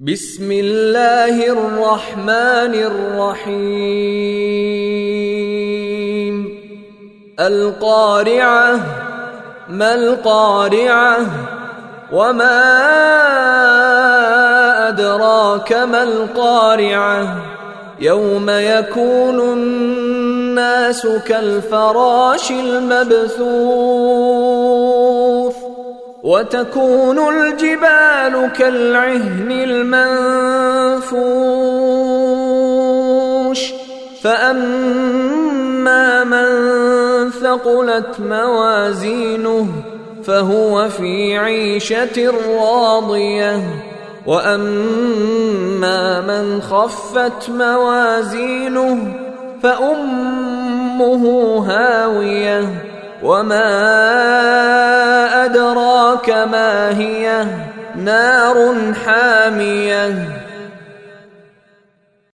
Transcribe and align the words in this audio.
بسم 0.00 0.52
الله 0.52 1.46
الرحمن 1.46 2.74
الرحيم. 2.74 3.54
القارعة 7.40 8.80
ما 9.68 9.94
القارعة؟ 9.94 11.18
وما 12.12 12.78
أدراك 14.88 15.72
ما 15.72 16.02
القارعة؟ 16.02 17.36
يوم 18.00 18.50
يكون 18.50 19.40
الناس 19.40 21.06
كالفراش 21.06 22.50
المبثوث. 22.50 24.97
وتكون 26.28 27.18
الجبال 27.34 28.50
كالعهن 28.58 29.48
المنفوش. 29.50 30.92
فأما 34.22 36.24
من 36.24 36.50
ثقلت 37.30 38.20
موازينه 38.20 39.66
فهو 40.24 40.88
في 40.88 41.38
عيشة 41.38 42.32
راضية. 42.60 43.62
وأما 44.26 46.20
من 46.20 46.62
خفت 46.62 47.50
موازينه 47.50 48.98
فأمه 49.62 51.24
هاوية. 51.68 52.84
وما 53.22 53.68
أدراك 55.44 55.87
ما 56.26 56.98
هي 56.98 57.46
نار 57.96 58.74
حاميه 59.06 60.47